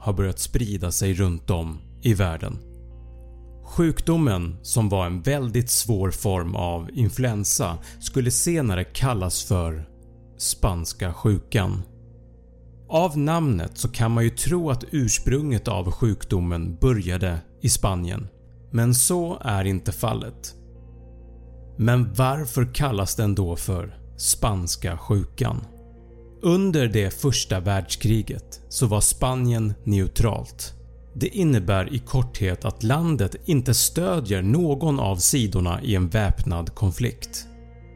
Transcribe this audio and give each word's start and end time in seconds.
har 0.00 0.12
börjat 0.12 0.38
sprida 0.38 0.92
sig 0.92 1.14
runt 1.14 1.50
om 1.50 1.78
i 2.02 2.14
världen. 2.14 2.58
Sjukdomen 3.64 4.56
som 4.62 4.88
var 4.88 5.06
en 5.06 5.22
väldigt 5.22 5.70
svår 5.70 6.10
form 6.10 6.54
av 6.54 6.90
influensa 6.92 7.78
skulle 8.00 8.30
senare 8.30 8.84
kallas 8.84 9.44
för 9.44 9.88
“spanska 10.38 11.12
sjukan”. 11.12 11.82
Av 12.88 13.18
namnet 13.18 13.78
så 13.78 13.88
kan 13.88 14.10
man 14.10 14.24
ju 14.24 14.30
tro 14.30 14.70
att 14.70 14.84
ursprunget 14.90 15.68
av 15.68 15.90
sjukdomen 15.90 16.76
började 16.80 17.38
i 17.60 17.68
Spanien, 17.68 18.28
men 18.70 18.94
så 18.94 19.38
är 19.40 19.64
inte 19.64 19.92
fallet. 19.92 20.54
Men 21.76 22.14
varför 22.14 22.74
kallas 22.74 23.16
den 23.16 23.34
då 23.34 23.56
för 23.56 23.98
“spanska 24.16 24.98
sjukan”? 24.98 25.64
Under 26.42 26.88
det 26.88 27.20
första 27.20 27.60
världskriget 27.60 28.60
så 28.68 28.86
var 28.86 29.00
Spanien 29.00 29.74
neutralt. 29.84 30.74
Det 31.14 31.26
innebär 31.26 31.94
i 31.94 31.98
korthet 31.98 32.64
att 32.64 32.82
landet 32.82 33.36
inte 33.44 33.74
stödjer 33.74 34.42
någon 34.42 35.00
av 35.00 35.16
sidorna 35.16 35.82
i 35.82 35.94
en 35.94 36.08
väpnad 36.08 36.74
konflikt. 36.74 37.46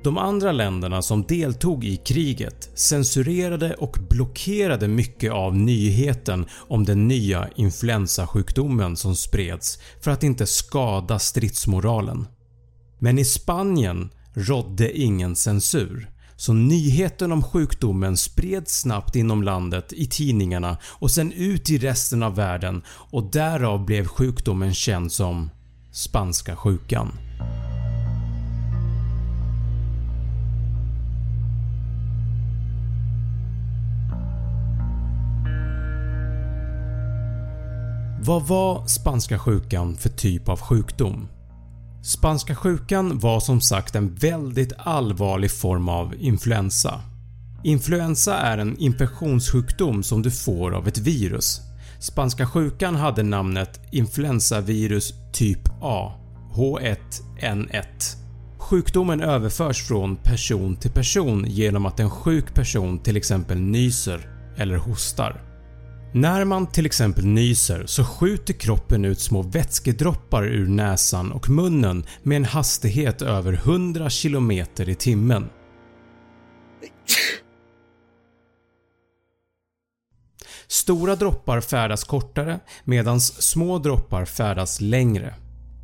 De 0.02 0.18
andra 0.18 0.52
länderna 0.52 1.02
som 1.02 1.22
deltog 1.22 1.84
i 1.84 1.96
kriget 1.96 2.70
censurerade 2.74 3.74
och 3.74 3.98
blockerade 4.10 4.88
mycket 4.88 5.32
av 5.32 5.56
nyheten 5.56 6.46
om 6.68 6.84
den 6.84 7.08
nya 7.08 7.48
influensasjukdomen 7.56 8.96
som 8.96 9.16
spreds 9.16 9.78
för 10.00 10.10
att 10.10 10.22
inte 10.22 10.46
skada 10.46 11.18
stridsmoralen. 11.18 12.26
Men 12.98 13.18
i 13.18 13.24
Spanien 13.24 14.10
rådde 14.34 14.98
ingen 14.98 15.36
censur 15.36 16.13
så 16.36 16.52
nyheten 16.52 17.32
om 17.32 17.42
sjukdomen 17.42 18.16
spreds 18.16 18.80
snabbt 18.80 19.16
inom 19.16 19.42
landet 19.42 19.92
i 19.92 20.06
tidningarna 20.06 20.76
och 20.84 21.10
sen 21.10 21.32
ut 21.32 21.70
i 21.70 21.78
resten 21.78 22.22
av 22.22 22.34
världen 22.34 22.82
och 22.88 23.30
därav 23.30 23.84
blev 23.84 24.06
sjukdomen 24.06 24.74
känd 24.74 25.12
som 25.12 25.50
“spanska 25.92 26.56
sjukan”. 26.56 27.12
Vad 38.26 38.46
var 38.46 38.86
spanska 38.86 39.38
sjukan 39.38 39.96
för 39.96 40.08
typ 40.08 40.48
av 40.48 40.60
sjukdom? 40.60 41.28
Spanska 42.04 42.54
sjukan 42.54 43.18
var 43.18 43.40
som 43.40 43.60
sagt 43.60 43.94
en 43.94 44.14
väldigt 44.14 44.72
allvarlig 44.78 45.50
form 45.50 45.88
av 45.88 46.14
influensa. 46.18 47.00
Influensa 47.62 48.36
är 48.36 48.58
en 48.58 48.78
infektionssjukdom 48.78 50.02
som 50.02 50.22
du 50.22 50.30
får 50.30 50.74
av 50.74 50.88
ett 50.88 50.98
virus. 50.98 51.60
Spanska 52.00 52.46
sjukan 52.46 52.96
hade 52.96 53.22
namnet 53.22 53.80
influensavirus 53.92 55.14
typ 55.32 55.68
A 55.80 56.12
H1N1. 56.54 58.16
Sjukdomen 58.58 59.20
överförs 59.20 59.82
från 59.82 60.16
person 60.16 60.76
till 60.76 60.90
person 60.90 61.44
genom 61.48 61.86
att 61.86 62.00
en 62.00 62.10
sjuk 62.10 62.54
person 62.54 62.98
till 62.98 63.16
exempel 63.16 63.60
nyser 63.60 64.28
eller 64.56 64.76
hostar. 64.76 65.53
När 66.16 66.44
man 66.44 66.66
till 66.66 66.86
exempel 66.86 67.26
nyser 67.26 67.86
så 67.86 68.04
skjuter 68.04 68.54
kroppen 68.54 69.04
ut 69.04 69.20
små 69.20 69.42
vätskedroppar 69.42 70.44
ur 70.44 70.66
näsan 70.66 71.32
och 71.32 71.50
munnen 71.50 72.04
med 72.22 72.36
en 72.36 72.44
hastighet 72.44 73.22
över 73.22 73.52
100 73.52 74.08
km 74.22 74.50
i 74.50 74.94
timmen. 74.98 75.48
Stora 80.66 81.16
droppar 81.16 81.60
färdas 81.60 82.04
kortare 82.04 82.60
medan 82.84 83.20
små 83.20 83.78
droppar 83.78 84.24
färdas 84.24 84.80
längre. 84.80 85.34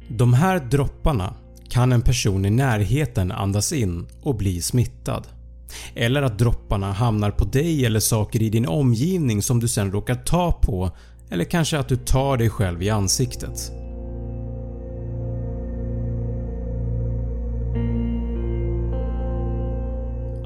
De 0.08 0.34
här 0.34 0.60
dropparna 0.60 1.34
kan 1.68 1.92
en 1.92 2.02
person 2.02 2.44
i 2.44 2.50
närheten 2.50 3.32
andas 3.32 3.72
in 3.72 4.08
och 4.22 4.36
bli 4.36 4.62
smittad. 4.62 5.26
Eller 5.94 6.22
att 6.22 6.38
dropparna 6.38 6.92
hamnar 6.92 7.30
på 7.30 7.44
dig 7.44 7.86
eller 7.86 8.00
saker 8.00 8.42
i 8.42 8.50
din 8.50 8.66
omgivning 8.66 9.42
som 9.42 9.60
du 9.60 9.68
sen 9.68 9.92
råkar 9.92 10.14
ta 10.14 10.52
på 10.52 10.90
eller 11.30 11.44
kanske 11.44 11.78
att 11.78 11.88
du 11.88 11.96
tar 11.96 12.36
dig 12.36 12.50
själv 12.50 12.82
i 12.82 12.90
ansiktet. 12.90 13.72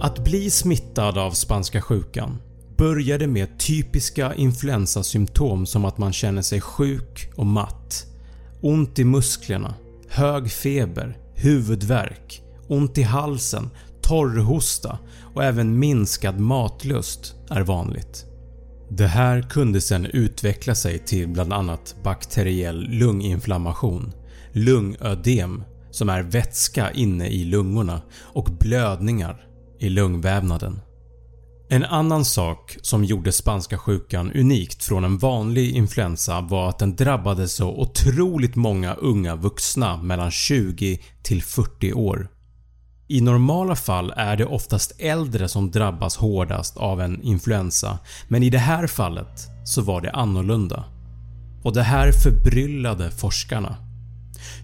Att 0.00 0.24
bli 0.24 0.50
smittad 0.50 1.18
av 1.18 1.30
spanska 1.30 1.82
sjukan 1.82 2.38
började 2.76 3.26
med 3.26 3.58
typiska 3.58 4.34
influensasymptom 4.34 5.66
som 5.66 5.84
att 5.84 5.98
man 5.98 6.12
känner 6.12 6.42
sig 6.42 6.60
sjuk 6.60 7.30
och 7.36 7.46
matt, 7.46 8.06
ont 8.60 8.98
i 8.98 9.04
musklerna, 9.04 9.74
hög 10.08 10.50
feber, 10.50 11.18
huvudvärk, 11.34 12.42
ont 12.68 12.98
i 12.98 13.02
halsen, 13.02 13.70
torrhosta 14.08 14.98
och 15.34 15.44
även 15.44 15.78
minskad 15.78 16.40
matlust 16.40 17.34
är 17.50 17.60
vanligt. 17.60 18.24
Det 18.90 19.06
här 19.06 19.42
kunde 19.42 19.80
sen 19.80 20.06
utveckla 20.06 20.74
sig 20.74 20.98
till 20.98 21.28
bland 21.28 21.52
annat 21.52 21.96
bakteriell 22.02 22.88
lunginflammation, 22.90 24.12
lungödem 24.52 25.64
som 25.90 26.08
är 26.08 26.22
vätska 26.22 26.90
inne 26.90 27.28
i 27.28 27.44
lungorna 27.44 28.02
och 28.20 28.48
blödningar 28.60 29.46
i 29.80 29.88
lungvävnaden. 29.88 30.80
En 31.68 31.84
annan 31.84 32.24
sak 32.24 32.76
som 32.82 33.04
gjorde 33.04 33.32
spanska 33.32 33.78
sjukan 33.78 34.32
unikt 34.32 34.84
från 34.84 35.04
en 35.04 35.18
vanlig 35.18 35.76
influensa 35.76 36.40
var 36.40 36.68
att 36.68 36.78
den 36.78 36.96
drabbade 36.96 37.48
så 37.48 37.80
otroligt 37.80 38.56
många 38.56 38.94
unga 38.94 39.36
vuxna 39.36 39.96
mellan 39.96 40.30
20 40.30 41.00
till 41.22 41.42
40 41.42 41.92
år. 41.92 42.28
I 43.08 43.20
normala 43.20 43.76
fall 43.76 44.12
är 44.16 44.36
det 44.36 44.44
oftast 44.44 44.92
äldre 44.98 45.48
som 45.48 45.70
drabbas 45.70 46.16
hårdast 46.16 46.76
av 46.76 47.00
en 47.00 47.22
influensa 47.22 47.98
men 48.28 48.42
i 48.42 48.50
det 48.50 48.58
här 48.58 48.86
fallet 48.86 49.48
så 49.64 49.82
var 49.82 50.00
det 50.00 50.10
annorlunda. 50.10 50.84
Och 51.62 51.74
det 51.74 51.82
här 51.82 52.12
förbryllade 52.12 53.10
forskarna. 53.10 53.76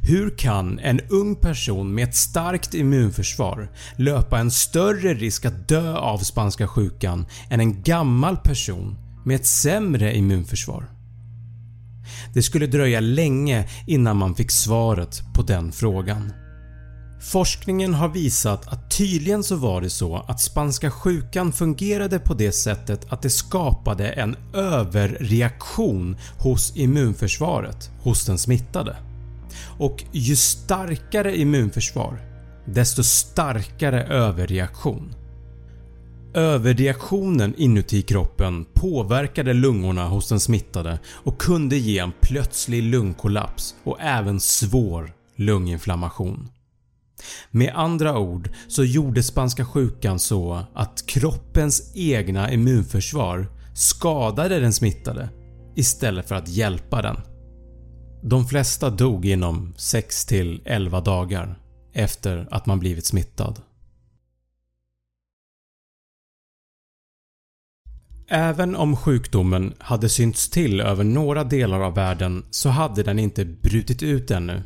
Hur 0.03 0.39
kan 0.39 0.79
en 0.79 1.01
ung 1.01 1.37
person 1.37 1.95
med 1.95 2.09
ett 2.09 2.17
starkt 2.17 2.75
immunförsvar 2.75 3.71
löpa 3.97 4.39
en 4.39 4.51
större 4.51 5.15
risk 5.15 5.45
att 5.45 5.69
dö 5.69 5.95
av 5.97 6.19
spanska 6.19 6.69
sjukan 6.69 7.27
än 7.51 7.61
en 7.61 7.83
gammal 7.83 8.37
person 8.37 8.97
med 9.25 9.37
ett 9.37 9.47
sämre 9.47 10.17
immunförsvar? 10.17 10.85
Det 12.35 12.43
skulle 12.43 12.67
dröja 12.67 13.01
länge 13.01 13.69
innan 13.87 14.17
man 14.17 14.35
fick 14.35 14.51
svaret 14.51 15.23
på 15.35 15.43
den 15.43 15.73
frågan. 15.73 16.33
Forskningen 17.21 17.95
har 17.95 18.09
visat 18.09 18.69
att 18.69 18.91
tydligen 18.91 19.45
så 19.45 19.57
var 19.57 19.81
det 19.81 19.91
så 19.91 20.17
att 20.17 20.41
spanska 20.41 20.91
sjukan 20.91 21.53
fungerade 21.53 22.19
på 22.19 22.35
det 22.35 22.53
sättet 22.53 23.13
att 23.13 23.23
det 23.23 23.31
skapade 23.31 24.09
en 24.09 24.37
överreaktion 24.55 26.17
hos 26.39 26.77
immunförsvaret 26.77 27.91
hos 28.03 28.27
den 28.27 28.39
smittade. 28.39 28.97
Och 29.79 30.05
ju 30.13 30.37
starkare 30.37 31.37
immunförsvar 31.37 32.21
desto 32.65 33.05
starkare 33.05 34.05
överreaktion. 34.05 35.15
Överreaktionen 36.35 37.55
inuti 37.57 38.03
kroppen 38.03 38.67
påverkade 38.75 39.53
lungorna 39.53 40.09
hos 40.09 40.29
den 40.29 40.41
smittade 40.41 40.99
och 41.07 41.41
kunde 41.41 41.77
ge 41.77 41.99
en 41.99 42.13
plötslig 42.21 42.83
lungkollaps 42.83 43.75
och 43.85 44.01
även 44.01 44.41
svår 44.41 45.13
lunginflammation. 45.37 46.49
Med 47.51 47.73
andra 47.75 48.19
ord 48.19 48.51
så 48.69 48.85
gjorde 48.85 49.23
spanska 49.23 49.65
sjukan 49.65 50.19
så 50.19 50.65
att 50.75 51.07
kroppens 51.07 51.93
egna 51.95 52.53
immunförsvar 52.53 53.47
skadade 53.75 54.61
den 54.61 54.73
smittade 54.73 55.29
istället 55.77 56.29
för 56.29 56.35
att 56.35 56.49
hjälpa 56.49 57.03
den. 57.03 57.17
De 58.23 58.47
flesta 58.47 58.91
dog 58.91 59.27
inom 59.27 59.75
6-11 59.77 61.05
dagar 61.05 61.59
efter 61.93 62.49
att 62.51 62.67
man 62.67 62.79
blivit 62.79 63.07
smittad. 63.07 63.61
Även 68.33 68.77
om 68.77 68.97
sjukdomen 68.97 69.75
hade 69.79 70.09
synts 70.09 70.51
till 70.51 70.81
över 70.81 71.05
några 71.05 71.45
delar 71.45 71.81
av 71.81 71.95
världen 71.95 72.45
så 72.51 72.69
hade 72.69 73.03
den 73.03 73.19
inte 73.19 73.45
brutit 73.45 74.03
ut 74.03 74.31
ännu. 74.31 74.63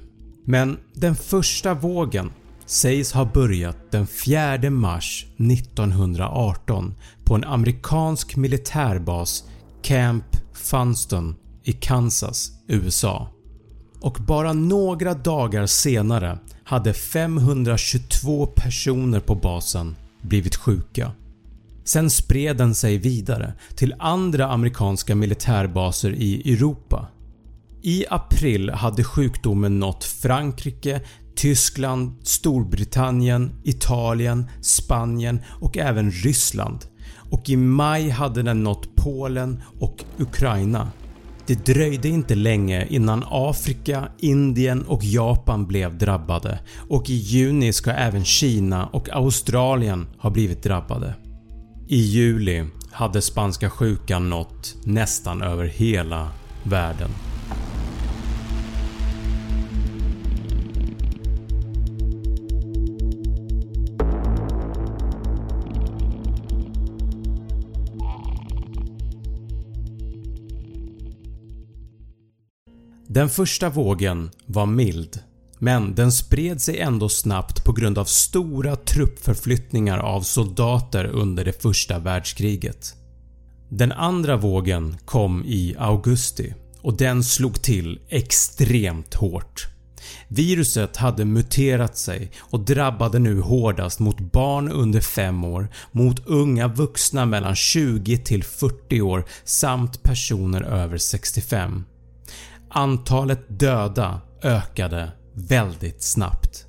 Men 0.47 0.79
den 0.93 1.17
första 1.17 1.75
vågen 1.75 2.33
sägs 2.67 3.13
ha 3.13 3.25
börjat 3.25 3.77
den 3.91 4.07
4 4.07 4.71
mars 4.71 5.27
1918 5.37 6.95
på 7.25 7.35
en 7.35 7.45
amerikansk 7.45 8.37
militärbas 8.37 9.45
Camp 9.83 10.25
Funston 10.53 11.35
i 11.65 11.73
Kansas, 11.73 12.53
USA. 12.69 13.29
Och 14.01 14.19
bara 14.27 14.53
några 14.53 15.15
dagar 15.15 15.67
senare 15.67 16.39
hade 16.65 16.93
522 16.95 18.47
personer 18.47 19.21
på 19.21 19.35
basen 19.35 19.97
blivit 20.23 20.57
sjuka. 20.57 21.13
Sen 21.85 22.11
spred 22.11 22.57
den 22.57 22.75
sig 22.75 22.99
vidare 22.99 23.53
till 23.77 23.95
andra 23.99 24.47
amerikanska 24.49 25.15
militärbaser 25.15 26.11
i 26.11 26.53
Europa. 26.53 27.09
I 27.83 28.05
april 28.11 28.71
hade 28.71 29.05
sjukdomen 29.05 29.79
nått 29.79 30.05
Frankrike, 30.05 31.01
Tyskland, 31.37 32.13
Storbritannien, 32.23 33.53
Italien, 33.65 34.47
Spanien 34.61 35.41
och 35.61 35.79
även 35.79 36.11
Ryssland 36.11 36.79
och 37.31 37.51
i 37.51 37.57
maj 37.57 38.11
hade 38.11 38.43
den 38.43 38.63
nått 38.63 38.97
Polen 38.97 39.63
och 39.81 40.05
Ukraina. 40.19 40.91
Det 41.47 41.67
dröjde 41.67 42.09
inte 42.09 42.35
länge 42.35 42.87
innan 42.87 43.25
Afrika, 43.31 44.09
Indien 44.19 44.83
och 44.83 45.05
Japan 45.05 45.67
blev 45.67 45.99
drabbade 45.99 46.59
och 46.89 47.11
i 47.11 47.15
juni 47.15 47.73
ska 47.73 47.91
även 47.91 48.25
Kina 48.25 48.87
och 48.87 49.11
Australien 49.11 50.07
ha 50.19 50.31
blivit 50.31 50.63
drabbade. 50.63 51.15
I 51.89 51.97
juli 51.97 52.67
hade 52.93 53.23
spanska 53.23 53.71
sjukan 53.71 54.31
nått 54.31 54.77
nästan 54.85 55.43
över 55.43 55.65
hela 55.65 56.29
världen. 56.63 57.11
Den 73.15 73.29
första 73.29 73.71
vågen 73.71 74.31
var 74.47 74.67
mild 74.67 75.19
men 75.59 75.95
den 75.95 76.13
spred 76.13 76.61
sig 76.61 76.79
ändå 76.79 77.09
snabbt 77.09 77.65
på 77.65 77.73
grund 77.73 77.99
av 77.99 78.05
stora 78.05 78.77
truppförflyttningar 78.77 79.99
av 79.99 80.23
soldater 80.23 81.05
under 81.05 81.45
det 81.45 81.63
första 81.63 81.99
världskriget. 81.99 82.95
Den 83.69 83.93
andra 83.93 84.37
vågen 84.37 84.97
kom 85.05 85.45
i 85.47 85.75
augusti 85.79 86.55
och 86.81 86.97
den 86.97 87.25
slog 87.25 87.63
till 87.63 88.01
extremt 88.09 89.15
hårt. 89.15 89.67
Viruset 90.29 90.97
hade 90.97 91.25
muterat 91.25 91.97
sig 91.97 92.31
och 92.39 92.61
drabbade 92.61 93.19
nu 93.19 93.41
hårdast 93.41 94.01
mot 94.01 94.21
barn 94.21 94.73
under 94.73 95.01
5 95.01 95.45
år, 95.45 95.69
mot 95.93 96.27
unga 96.27 96.69
vuxna 96.69 97.27
mellan 97.27 97.55
20 97.55 98.19
till 98.19 98.45
40 98.45 99.01
år 99.01 99.25
samt 99.45 100.03
personer 100.03 100.63
över 100.63 100.99
65. 100.99 101.85
Antalet 102.77 103.59
döda 103.59 104.21
ökade 104.43 105.13
väldigt 105.35 106.03
snabbt. 106.03 106.67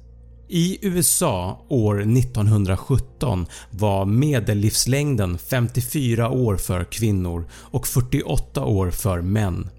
I 0.47 0.87
USA 0.87 1.65
år 1.69 2.01
1917 2.01 3.45
var 3.71 4.05
medellivslängden 4.05 5.37
54 5.37 6.29
år 6.29 6.57
för 6.57 6.83
kvinnor 6.83 7.49
och 7.53 7.87
48 7.87 8.65
år 8.65 8.91
för 8.91 9.21
män. 9.21 9.69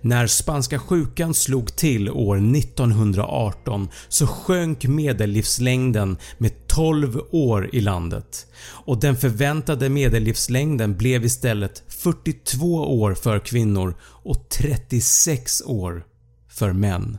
När 0.00 0.26
spanska 0.26 0.78
sjukan 0.78 1.34
slog 1.34 1.76
till 1.76 2.10
år 2.10 2.36
1918 2.36 3.88
så 4.08 4.26
sjönk 4.26 4.84
medellivslängden 4.84 6.16
med 6.38 6.66
12 6.66 7.20
år 7.30 7.70
i 7.72 7.80
landet 7.80 8.46
och 8.66 9.00
den 9.00 9.16
förväntade 9.16 9.88
medellivslängden 9.88 10.96
blev 10.96 11.24
istället 11.24 11.82
42 11.88 13.00
år 13.00 13.14
för 13.14 13.38
kvinnor 13.38 13.94
och 14.02 14.48
36 14.48 15.62
år 15.66 16.04
för 16.48 16.72
män. 16.72 17.18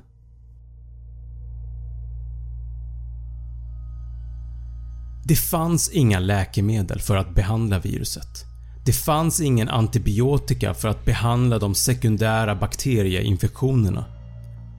Det 5.27 5.35
fanns 5.35 5.89
inga 5.89 6.19
läkemedel 6.19 6.99
för 6.99 7.15
att 7.15 7.35
behandla 7.35 7.79
viruset. 7.79 8.54
Det 8.85 8.93
fanns 8.93 9.41
ingen 9.41 9.69
antibiotika 9.69 10.73
för 10.73 10.87
att 10.87 11.05
behandla 11.05 11.59
de 11.59 11.75
sekundära 11.75 12.55
bakterieinfektionerna. 12.55 14.05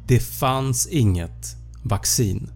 Det 0.08 0.20
fanns 0.20 0.86
inget 0.86 1.56
vaccin. 1.82 2.50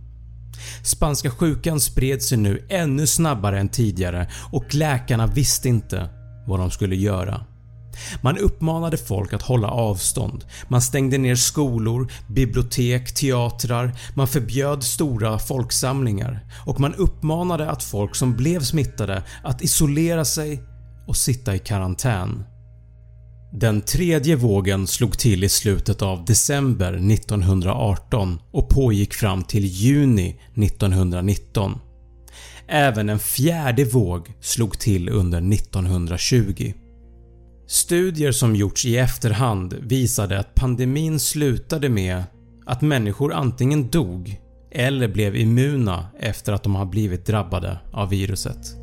Spanska 0.83 1.31
sjukan 1.31 1.81
spred 1.81 2.23
sig 2.23 2.39
nu 2.39 2.67
ännu 2.69 3.07
snabbare 3.07 3.61
än 3.61 3.69
tidigare 3.69 4.31
och 4.53 4.75
läkarna 4.75 5.27
visste 5.27 5.69
inte 5.69 6.09
vad 6.47 6.61
de 6.61 6.71
skulle 6.71 6.97
göra. 6.97 7.45
Man 8.21 8.39
uppmanade 8.39 8.97
folk 8.97 9.33
att 9.33 9.43
hålla 9.43 9.69
avstånd, 9.69 10.45
man 10.69 10.83
stängde 10.83 11.19
ner 11.19 11.35
skolor, 11.35 12.13
bibliotek, 12.29 13.15
teatrar, 13.15 13.93
man 14.15 14.29
förbjöd 14.29 14.83
stora 14.83 15.39
folksamlingar 15.39 16.41
och 16.67 16.81
man 16.81 16.95
uppmanade 16.95 17.71
att 17.71 17.83
folk 17.83 18.15
som 18.15 18.37
blev 18.37 18.61
smittade 18.61 19.23
att 19.43 19.63
isolera 19.63 20.25
sig 20.25 20.70
och 21.11 21.17
sitta 21.17 21.55
i 21.55 21.59
karantän. 21.59 22.45
Den 23.53 23.81
tredje 23.81 24.37
vågen 24.37 24.87
slog 24.87 25.19
till 25.19 25.45
i 25.45 25.49
slutet 25.49 26.03
av 26.03 26.25
december 26.25 26.93
1918 26.93 28.39
och 28.53 28.69
pågick 28.69 29.15
fram 29.15 29.43
till 29.43 29.65
juni 29.65 30.41
1919. 30.55 31.79
Även 32.69 33.09
en 33.09 33.19
fjärde 33.19 33.85
våg 33.85 34.33
slog 34.41 34.79
till 34.79 35.09
under 35.09 35.55
1920. 35.55 36.73
Studier 37.69 38.33
som 38.33 38.57
gjorts 38.57 38.87
i 38.87 38.97
efterhand 38.97 39.75
visade 39.81 40.39
att 40.39 40.55
pandemin 40.55 41.21
slutade 41.21 41.89
med 41.89 42.25
att 42.67 42.81
människor 42.83 43.33
antingen 43.33 43.91
dog 43.91 44.41
eller 44.71 45.09
blev 45.09 45.37
immuna 45.37 46.07
efter 46.21 46.53
att 46.53 46.63
de 46.63 46.75
har 46.75 46.87
blivit 46.87 47.27
drabbade 47.27 47.79
av 47.93 48.09
viruset. 48.09 48.80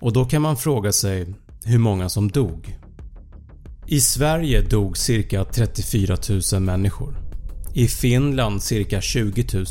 Och 0.00 0.12
då 0.12 0.24
kan 0.24 0.42
man 0.42 0.56
fråga 0.56 0.92
sig 0.92 1.26
hur 1.64 1.78
många 1.78 2.08
som 2.08 2.28
dog. 2.28 2.78
I 3.86 4.00
Sverige 4.00 4.62
dog 4.62 4.96
cirka 4.96 5.44
34 5.44 6.16
000 6.52 6.62
människor. 6.62 7.16
I 7.74 7.88
Finland 7.88 8.62
cirka 8.62 9.00
20 9.00 9.44
000. 9.54 9.66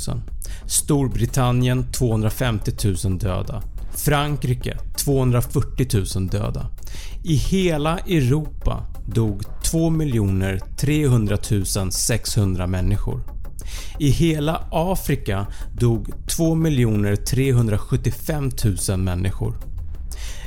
Storbritannien 0.66 1.92
250 1.92 2.72
000 3.06 3.18
döda. 3.18 3.64
Frankrike 3.96 4.78
240 4.98 5.88
000 6.16 6.28
döda. 6.28 6.70
I 7.24 7.36
hela 7.36 7.98
Europa 7.98 8.86
dog 9.06 9.44
2 9.64 9.92
300 10.78 11.38
600 11.92 12.68
människor. 12.68 13.22
I 14.00 14.10
hela 14.10 14.68
Afrika 14.72 15.48
dog 15.80 16.08
2 16.28 16.56
375 17.26 18.52
000 18.90 18.98
människor. 19.00 19.77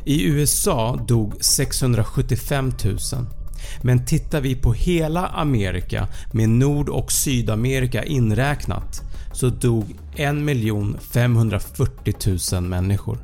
I 0.05 0.25
USA 0.25 0.97
dog 1.09 1.35
675 1.41 2.73
000 2.85 2.99
men 3.83 4.07
tittar 4.07 4.41
vi 4.41 4.55
på 4.55 4.73
hela 4.73 5.27
Amerika 5.27 6.09
med 6.33 6.49
Nord 6.49 6.89
och 6.89 7.13
Sydamerika 7.13 8.05
inräknat 8.05 9.03
så 9.33 9.49
dog 9.49 9.97
1 10.17 10.37
540 11.13 12.15
000 12.53 12.63
människor. 12.63 13.19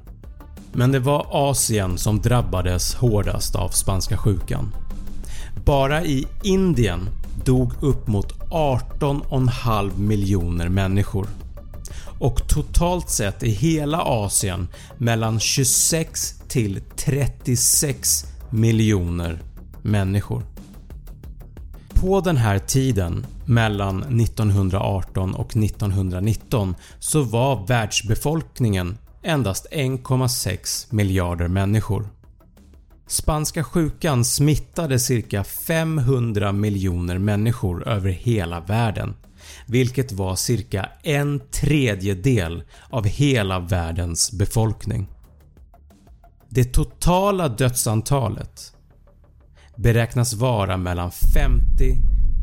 Men 0.73 0.93
det 0.93 0.99
var 0.99 1.27
Asien 1.31 1.99
som 1.99 2.21
drabbades 2.21 2.95
hårdast 2.95 3.57
av 3.57 3.69
spanska 3.69 4.17
sjukan. 4.17 4.75
Bara 5.65 6.05
i 6.05 6.27
Indien 6.43 7.09
dog 7.45 7.73
upp 7.81 8.07
mot 8.07 8.33
18,5 8.51 9.99
miljoner 9.99 10.69
människor 10.69 11.27
och 12.19 12.49
totalt 12.49 13.11
sett 13.11 13.43
i 13.43 13.51
hela 13.51 13.99
Asien 14.03 14.69
mellan 14.99 15.41
26 15.41 16.43
till 16.49 16.81
36 16.97 18.25
miljoner 18.51 19.39
människor. 19.83 20.43
På 21.89 22.21
den 22.21 22.37
här 22.37 22.59
tiden 22.59 23.27
mellan 23.45 24.21
1918 24.21 25.35
och 25.35 25.57
1919 25.57 26.75
så 26.99 27.23
var 27.23 27.67
världsbefolkningen 27.67 28.99
endast 29.23 29.67
1,6 29.73 30.95
miljarder 30.95 31.49
människor. 31.49 32.09
Spanska 33.07 33.65
sjukan 33.65 34.25
smittade 34.25 34.99
cirka 34.99 35.45
500 35.45 36.53
miljoner 36.53 37.19
människor 37.19 37.89
över 37.89 38.11
hela 38.11 38.61
världen 38.61 39.15
vilket 39.67 40.13
var 40.13 40.37
cirka 40.37 40.89
en 41.03 41.41
tredjedel 41.51 42.63
av 42.91 43.07
hela 43.07 43.59
världens 43.59 44.33
befolkning. 44.33 45.09
Det 46.49 46.65
totala 46.65 47.49
dödsantalet 47.49 48.73
beräknas 49.77 50.35
vara 50.35 50.77
mellan 50.77 51.11
50 51.11 51.97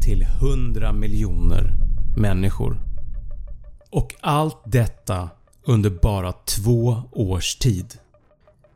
till 0.04 0.22
100 0.22 0.94
miljoner 0.94 1.76
människor. 2.18 2.78
Och 3.92 4.16
allt 4.22 4.62
detta 4.66 5.30
under 5.66 5.90
bara 5.90 6.32
två 6.32 7.02
års 7.12 7.56
tid. 7.56 7.94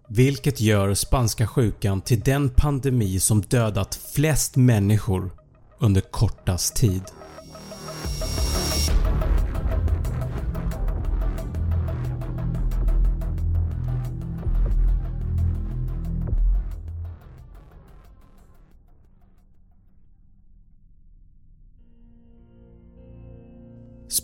Vilket 0.10 0.62
gör 0.62 0.93
spanska 0.93 1.48
sjukan 1.48 2.01
till 2.01 2.19
den 2.19 2.50
pandemi 2.50 3.19
som 3.19 3.41
dödat 3.41 4.00
flest 4.13 4.55
människor 4.55 5.31
under 5.79 6.01
kortast 6.01 6.75
tid. 6.75 7.01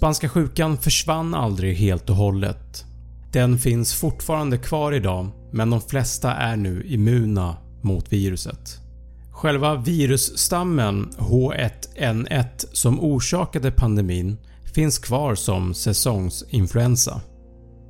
Spanska 0.03 0.29
sjukan 0.29 0.77
försvann 0.77 1.33
aldrig 1.33 1.75
helt 1.75 2.10
och 2.10 2.15
hållet. 2.15 2.86
Den 3.31 3.60
finns 3.60 3.93
fortfarande 3.93 4.57
kvar 4.57 4.91
idag 4.91 5.29
men 5.51 5.69
de 5.69 5.81
flesta 5.81 6.33
är 6.33 6.55
nu 6.55 6.83
immuna 6.86 7.57
mot 7.81 8.13
viruset. 8.13 8.79
Själva 9.31 9.75
virusstammen 9.75 11.10
H1N1 11.17 12.65
som 12.74 13.00
orsakade 13.00 13.72
pandemin 13.72 14.38
finns 14.74 15.00
kvar 15.00 15.36
som 15.36 15.74
säsongsinfluensa. 15.74 17.22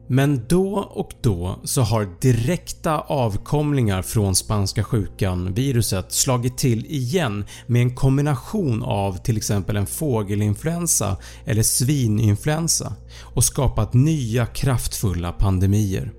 Men 0.08 0.46
då 0.48 0.78
och 0.78 1.14
då 1.22 1.60
så 1.64 1.82
har 1.82 2.08
direkta 2.22 3.00
avkomlingar 3.00 4.02
från 4.02 4.36
spanska 4.36 4.84
sjukan 4.84 5.54
viruset 5.54 6.12
slagit 6.12 6.58
till 6.58 6.86
igen 6.86 7.46
med 7.68 7.82
en 7.82 7.96
kombination 7.96 8.84
av 8.84 9.18
till 9.18 9.38
exempel 9.38 9.78
en 9.78 9.86
fågelinfluensa 9.86 11.18
eller 11.46 11.64
svininfluensa 11.64 12.94
och 13.22 13.44
skapat 13.44 13.94
nya 13.94 14.46
kraftfulla 14.46 15.32
pandemier. 15.32 16.12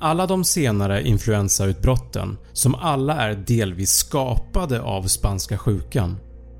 Alla 0.00 0.26
de 0.26 0.44
senare 0.44 1.08
influensautbrotten, 1.08 2.38
som 2.52 2.74
alla 2.74 3.14
är 3.14 3.34
delvis 3.34 3.90
skapade 3.90 4.82
av 4.82 5.02
spanska 5.02 5.58
sjukan, 5.58 6.16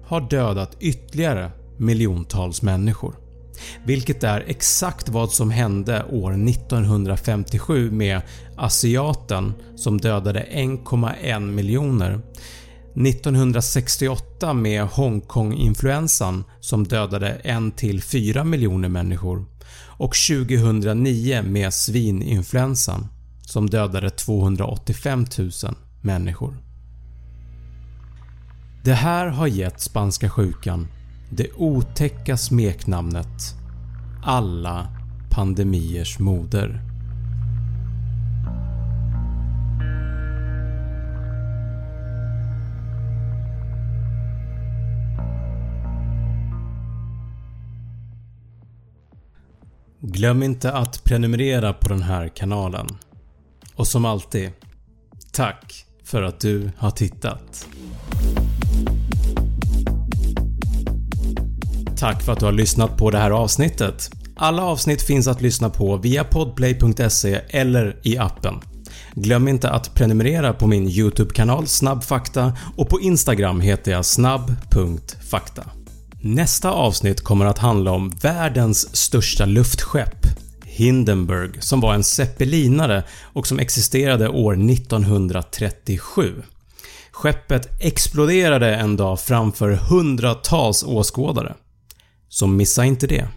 har 0.07 0.21
dödat 0.21 0.77
ytterligare 0.81 1.51
miljontals 1.79 2.63
människor 2.63 3.30
vilket 3.85 4.25
är 4.25 4.45
exakt 4.47 5.09
vad 5.09 5.31
som 5.33 5.51
hände 5.51 6.05
år 6.11 6.49
1957 6.49 7.91
med 7.91 8.21
asiaten 8.57 9.55
som 9.77 10.01
dödade 10.01 10.47
1,1 10.53 11.41
miljoner 11.41 12.21
1968 12.95 14.53
med 14.53 14.85
Hongkong-influensan 14.85 16.45
som 16.61 16.85
dödade 16.85 17.41
1-4 17.45 18.45
miljoner 18.45 18.89
människor 18.89 19.45
och 20.01 20.15
2009 20.29 21.43
med 21.43 21.75
svininfluensan 21.75 23.09
som 23.43 23.71
dödade 23.71 24.11
285 24.11 25.27
000 25.39 25.51
människor. 26.01 26.57
Det 28.85 28.95
här 28.95 29.27
har 29.27 29.47
gett 29.47 29.81
spanska 29.81 30.31
sjukan 30.31 30.89
det 31.31 31.53
otäcka 31.57 32.37
smeknamnet 32.37 33.55
“Alla 34.23 34.89
pandemiers 35.31 36.19
moder”. 36.19 36.83
Glöm 50.03 50.43
inte 50.43 50.73
att 50.73 51.05
prenumerera 51.05 51.73
på 51.73 51.89
den 51.89 52.03
här 52.03 52.29
kanalen. 52.29 52.87
Och 53.75 53.87
som 53.87 54.05
alltid, 54.05 54.51
tack 55.33 55.87
för 56.05 56.23
att 56.23 56.41
du 56.41 56.71
har 56.77 56.91
tittat. 56.91 57.67
Tack 62.01 62.23
för 62.23 62.33
att 62.33 62.39
du 62.39 62.45
har 62.45 62.53
lyssnat 62.53 62.97
på 62.97 63.11
det 63.11 63.19
här 63.19 63.31
avsnittet. 63.31 64.11
Alla 64.37 64.63
avsnitt 64.63 65.03
finns 65.03 65.27
att 65.27 65.41
lyssna 65.41 65.71
på 65.71 65.97
via 65.97 66.25
podplay.se 66.25 67.41
eller 67.49 67.97
i 68.03 68.19
appen. 68.19 68.55
Glöm 69.15 69.49
inte 69.49 69.71
att 69.71 69.95
prenumerera 69.95 70.53
på 70.53 70.67
min 70.67 70.89
YouTube-kanal 70.89 71.67
Snabbfakta 71.67 72.57
och 72.77 72.89
på 72.89 73.01
Instagram 73.01 73.61
heter 73.61 73.93
jag 73.93 74.05
snabb.fakta. 74.05 75.65
Nästa 76.21 76.71
avsnitt 76.71 77.21
kommer 77.21 77.47
att 77.47 77.59
handla 77.59 77.91
om 77.91 78.11
världens 78.11 78.97
största 78.97 79.47
luftskepp 79.47 80.27
Hindenburg 80.65 81.63
som 81.63 81.81
var 81.81 81.95
en 81.95 82.05
zeppelinare 82.05 83.05
och 83.33 83.47
som 83.47 83.59
existerade 83.59 84.29
år 84.29 84.71
1937. 84.71 86.43
Skeppet 87.11 87.69
exploderade 87.81 88.75
en 88.75 88.97
dag 88.97 89.21
framför 89.21 89.71
hundratals 89.71 90.83
åskådare. 90.83 91.55
Så 92.33 92.47
missa 92.47 92.85
inte 92.85 93.07
det. 93.07 93.29